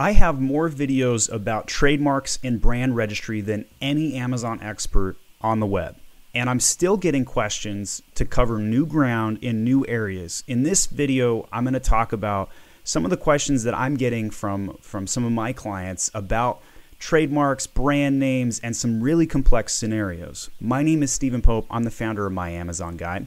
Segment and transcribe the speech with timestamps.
[0.00, 5.66] I have more videos about trademarks and brand registry than any Amazon expert on the
[5.66, 5.96] web.
[6.32, 10.44] And I'm still getting questions to cover new ground in new areas.
[10.46, 12.48] In this video, I'm going to talk about
[12.84, 16.62] some of the questions that I'm getting from, from some of my clients about
[17.00, 20.48] trademarks, brand names, and some really complex scenarios.
[20.60, 21.66] My name is Stephen Pope.
[21.72, 23.26] I'm the founder of My Amazon Guy.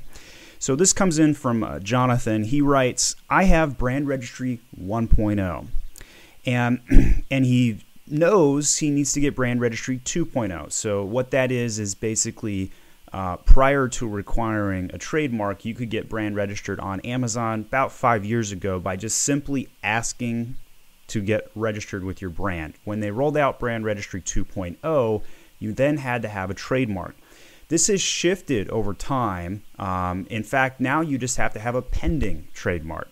[0.58, 2.46] So this comes in from uh, Jonathan.
[2.46, 5.68] He writes, I have brand registry 1.0
[6.46, 6.80] and
[7.32, 10.72] and he knows he needs to get brand registry 2.0.
[10.72, 12.72] So what that is is basically
[13.14, 18.26] uh, prior to requiring a trademark, you could get brand registered on Amazon about five
[18.26, 20.56] years ago by just simply asking
[21.08, 22.74] to get registered with your brand.
[22.86, 25.24] When they rolled out brand registry 2.0,
[25.60, 27.16] you then had to have a trademark.
[27.68, 29.64] This has shifted over time.
[29.78, 33.10] Um, in fact, now you just have to have a pending trademark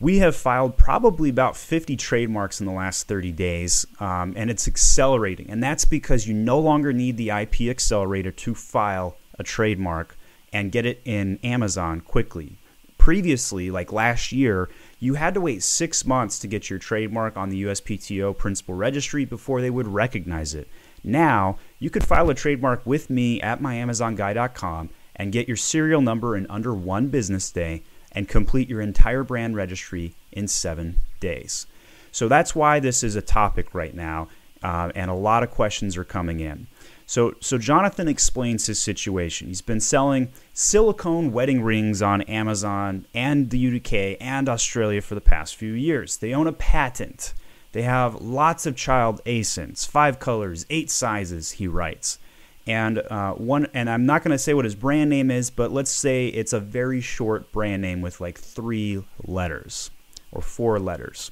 [0.00, 4.66] we have filed probably about 50 trademarks in the last 30 days, um, and it's
[4.66, 5.48] accelerating.
[5.48, 10.16] And that's because you no longer need the IP accelerator to file a trademark
[10.52, 12.56] and get it in Amazon quickly.
[12.98, 17.50] Previously, like last year, you had to wait six months to get your trademark on
[17.50, 20.68] the USPTO principal registry before they would recognize it.
[21.02, 26.36] Now, you could file a trademark with me at myamazonguy.com and get your serial number
[26.36, 27.82] in under one business day
[28.14, 31.66] and complete your entire brand registry in seven days.
[32.12, 34.28] So that's why this is a topic right now,
[34.62, 36.66] uh, and a lot of questions are coming in.
[37.06, 39.48] So, so Jonathan explains his situation.
[39.48, 45.20] He's been selling silicone wedding rings on Amazon and the UK and Australia for the
[45.20, 46.16] past few years.
[46.16, 47.34] They own a patent.
[47.72, 52.18] They have lots of child ASINs, five colors, eight sizes, he writes
[52.66, 55.70] and uh, one and i'm not going to say what his brand name is but
[55.70, 59.90] let's say it's a very short brand name with like three letters
[60.34, 61.30] or four letters.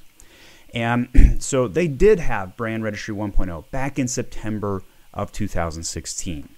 [0.73, 6.49] And so they did have brand registry 1.0 back in september of 2016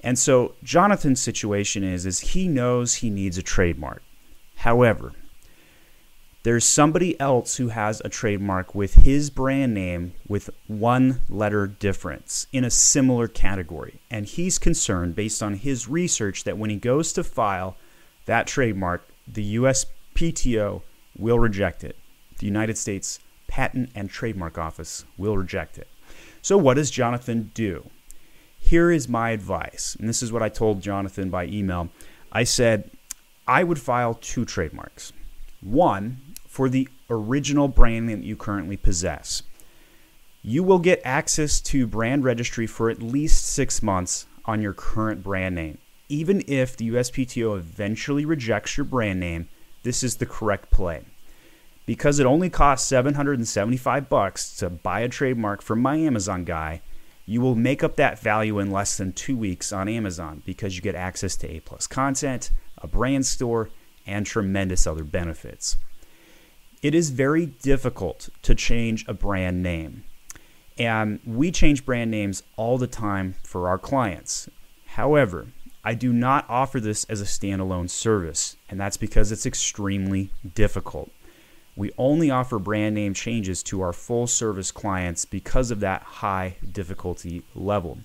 [0.00, 4.02] and so jonathan's situation is is he knows he needs a trademark.
[4.56, 5.14] However
[6.42, 12.46] there's somebody else who has a trademark with his brand name with one letter difference
[12.50, 14.00] in a similar category.
[14.10, 17.76] And he's concerned, based on his research, that when he goes to file
[18.24, 20.80] that trademark, the USPTO
[21.18, 21.96] will reject it.
[22.38, 25.88] The United States Patent and Trademark Office will reject it.
[26.40, 27.90] So, what does Jonathan do?
[28.58, 31.90] Here is my advice, and this is what I told Jonathan by email.
[32.32, 32.90] I said,
[33.46, 35.12] I would file two trademarks.
[35.60, 39.44] One for the original brand that you currently possess.
[40.42, 45.22] You will get access to brand registry for at least six months on your current
[45.22, 45.78] brand name.
[46.08, 49.48] Even if the USPTO eventually rejects your brand name,
[49.84, 51.04] this is the correct play.
[51.86, 56.82] Because it only costs 775 bucks to buy a trademark from my Amazon guy,
[57.26, 60.82] you will make up that value in less than two weeks on Amazon because you
[60.82, 63.70] get access to A plus content, a brand store,
[64.04, 65.76] and tremendous other benefits.
[66.82, 70.04] It is very difficult to change a brand name.
[70.78, 74.48] And we change brand names all the time for our clients.
[74.86, 75.48] However,
[75.84, 81.10] I do not offer this as a standalone service, and that's because it's extremely difficult.
[81.76, 86.56] We only offer brand name changes to our full service clients because of that high
[86.72, 87.98] difficulty level.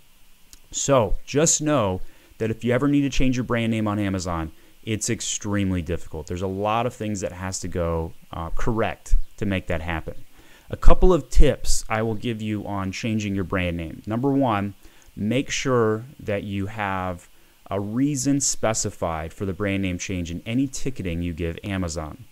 [0.71, 2.01] So just know
[2.39, 4.51] that if you ever need to change your brand name on Amazon,
[4.85, 6.27] it's extremely difficult.
[6.27, 10.25] There's a lot of things that has to go uh, correct to make that happen.
[10.69, 14.01] A couple of tips I will give you on changing your brand name.
[14.05, 14.75] Number one,
[15.15, 17.29] make sure that you have
[17.69, 22.25] a reason specified for the brand name change in any ticketing you give Amazon.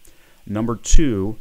[0.46, 1.38] Number two,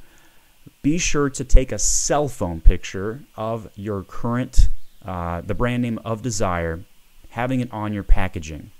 [0.82, 4.68] be sure to take a cell phone picture of your current,
[5.04, 6.84] uh, the brand name of Desire,
[7.30, 8.70] having it on your packaging.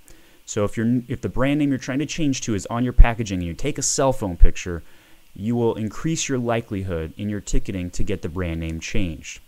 [0.45, 2.93] So if you're if the brand name you're trying to change to is on your
[2.93, 4.83] packaging and you take a cell phone picture,
[5.35, 9.39] you will increase your likelihood in your ticketing to get the brand name changed.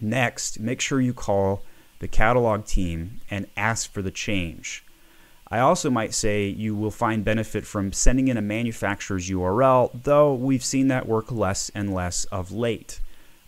[0.00, 1.62] Next, make sure you call
[1.98, 4.84] the catalog team and ask for the change.
[5.50, 10.34] I also might say you will find benefit from sending in a manufacturer's URL, though
[10.34, 13.00] we've seen that work less and less of late.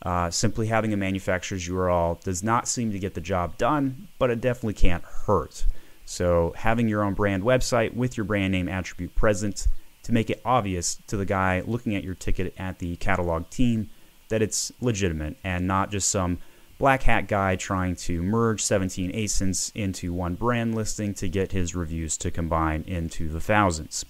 [0.03, 4.31] Uh, simply having a manufacturer's URL does not seem to get the job done, but
[4.31, 5.67] it definitely can't hurt.
[6.11, 9.69] So, having your own brand website with your brand name attribute present
[10.03, 13.91] to make it obvious to the guy looking at your ticket at the catalog team
[14.29, 16.39] that it's legitimate and not just some
[16.79, 21.77] black hat guy trying to merge 17 ASINs into one brand listing to get his
[21.77, 24.05] reviews to combine into the thousands.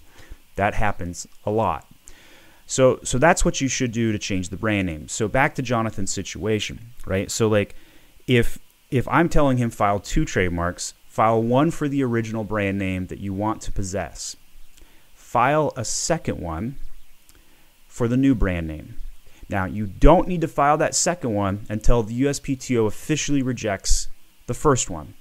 [0.55, 1.85] That happens a lot.
[2.65, 5.07] So so that's what you should do to change the brand name.
[5.07, 7.29] So back to Jonathan's situation, right?
[7.29, 7.75] So like
[8.25, 8.57] if
[8.89, 13.19] if I'm telling him file two trademarks, file one for the original brand name that
[13.19, 14.37] you want to possess.
[15.13, 16.77] File a second one
[17.85, 18.95] for the new brand name.
[19.49, 24.07] Now, you don't need to file that second one until the USPTO officially rejects
[24.47, 25.13] the first one,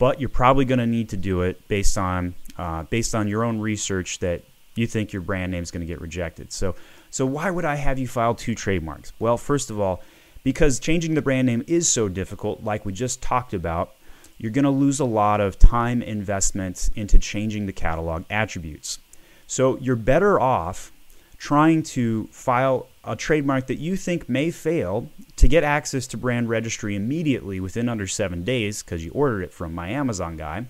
[0.00, 3.44] but you're probably going to need to do it based on uh, based on your
[3.44, 4.42] own research that
[4.74, 6.52] you think your brand name is going to get rejected.
[6.52, 6.74] So,
[7.10, 9.12] so why would I have you file two trademarks?
[9.20, 10.02] Well, first of all,
[10.42, 13.94] because changing the brand name is so difficult, like we just talked about,
[14.40, 18.98] you're going to lose a lot of time investment into changing the catalog attributes.
[19.46, 20.90] So you're better off
[21.36, 26.48] trying to file a trademark that you think may fail to get access to brand
[26.48, 30.64] registry immediately within under seven days because you ordered it from my Amazon guy,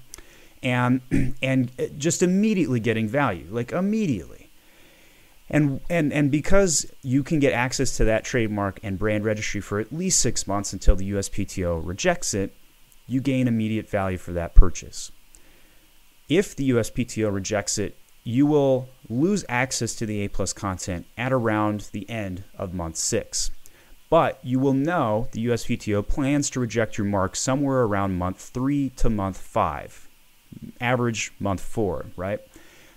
[0.64, 1.00] and
[1.42, 4.50] and uh, just immediately getting value, like immediately.
[5.48, 9.78] And, and, and because you can get access to that trademark and brand registry for
[9.78, 12.54] at least six months until the USPTO rejects it,
[13.10, 15.10] you gain immediate value for that purchase.
[16.28, 21.32] If the USPTO rejects it, you will lose access to the A plus content at
[21.32, 23.50] around the end of month six.
[24.08, 28.90] But you will know the USPTO plans to reject your mark somewhere around month three
[28.90, 30.08] to month five,
[30.80, 32.40] average month four, right?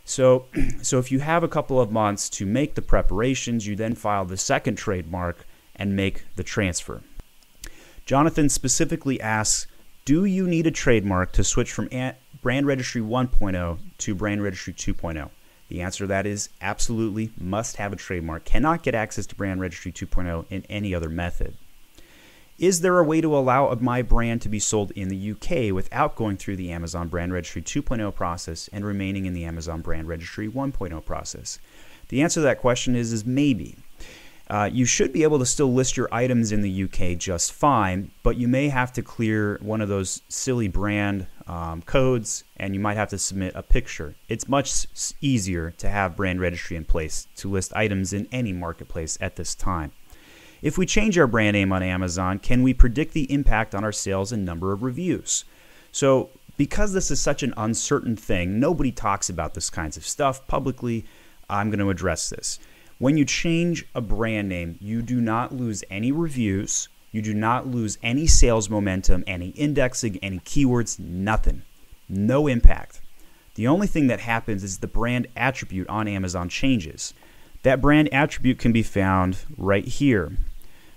[0.06, 0.45] So,
[0.83, 4.25] so if you have a couple of months to make the preparations, you then file
[4.25, 7.01] the second trademark and make the transfer.
[8.06, 9.65] Jonathan specifically asks,
[10.06, 11.88] do you need a trademark to switch from
[12.42, 15.30] Brand Registry 1.0 to Brand Registry 2.0?
[15.70, 18.44] The answer to that is absolutely must have a trademark.
[18.44, 21.56] Cannot get access to Brand Registry 2.0 in any other method.
[22.60, 26.16] Is there a way to allow my brand to be sold in the UK without
[26.16, 30.50] going through the Amazon Brand Registry 2.0 process and remaining in the Amazon Brand Registry
[30.50, 31.60] 1.0 process?
[32.10, 33.78] The answer to that question is, is maybe.
[34.50, 38.12] Uh, you should be able to still list your items in the UK just fine,
[38.24, 42.80] but you may have to clear one of those silly brand um, codes and you
[42.80, 44.16] might have to submit a picture.
[44.28, 44.88] It's much
[45.22, 49.56] easier to have brand registry in place to list items in any marketplace at this
[49.56, 49.92] time.
[50.62, 53.92] If we change our brand name on Amazon, can we predict the impact on our
[53.92, 55.46] sales and number of reviews?
[55.92, 60.48] So, because this is such an uncertain thing, nobody talks about this kinds of stuff
[60.48, 61.06] publicly.
[61.50, 62.60] I'm going to address this.
[63.04, 67.68] When you change a brand name, you do not lose any reviews, you do not
[67.68, 71.64] lose any sales momentum, any indexing, any keywords, nothing.
[72.08, 73.02] No impact.
[73.56, 77.14] The only thing that happens is the brand attribute on Amazon changes.
[77.64, 80.38] That brand attribute can be found right here.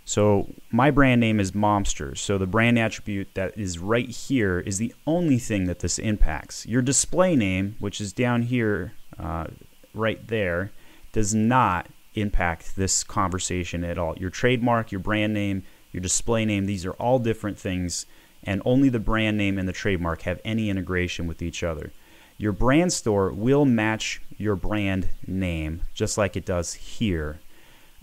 [0.04, 2.16] So my brand name is Momster.
[2.16, 6.66] So the brand attribute that is right here is the only thing that this impacts.
[6.66, 9.46] Your display name, which is down here, uh,
[9.92, 10.70] right there,
[11.12, 14.16] does not impact this conversation at all.
[14.18, 18.06] Your trademark, your brand name, your display name, these are all different things,
[18.42, 21.92] and only the brand name and the trademark have any integration with each other.
[22.38, 27.40] Your brand store will match your brand name just like it does here.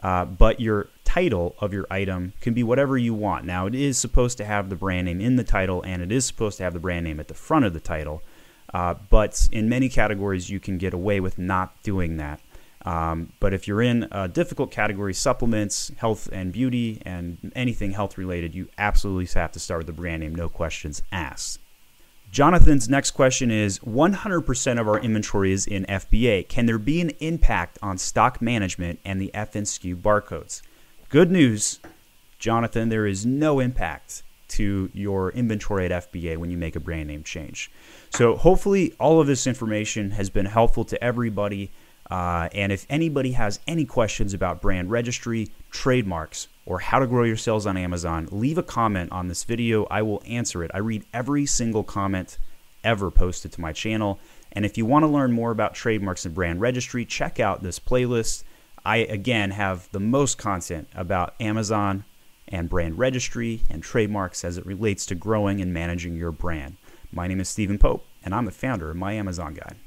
[0.02, 3.46] Uh, but your title of your item can be whatever you want.
[3.46, 6.26] Now, it is supposed to have the brand name in the title and it is
[6.26, 8.22] supposed to have the brand name at the front of the title.
[8.74, 12.42] Uh, but in many categories, you can get away with not doing that.
[12.86, 18.18] Um, but if you're in a difficult category, supplements, health and beauty, and anything health
[18.18, 21.60] related, you absolutely have to start with the brand name, no questions asked.
[22.34, 26.48] Jonathan's next question is 100% of our inventory is in FBA.
[26.48, 30.64] Can there be an impact on stock management and the FNSKU barcodes?
[31.10, 31.80] Good news,
[32.40, 37.08] Jonathan, there is no impact to your inventory at FBA when you make a brand
[37.08, 37.72] name change.
[38.10, 41.72] So, hopefully, all of this information has been helpful to everybody.
[42.14, 47.24] Uh, and if anybody has any questions about brand registry, trademarks, or how to grow
[47.24, 49.88] your sales on Amazon, leave a comment on this video.
[49.90, 50.70] I will answer it.
[50.76, 52.38] I read every single comment
[52.84, 54.20] ever posted to my channel.
[54.52, 57.80] And if you want to learn more about trademarks and brand registry, check out this
[57.80, 58.44] playlist.
[58.86, 62.06] I, again, have the most content about Amazon
[62.48, 66.78] and brand registry and trademarks as it relates to growing and managing your brand.
[67.12, 69.78] My name is Stephen Pope, and I'm the founder of My Amazon Guy.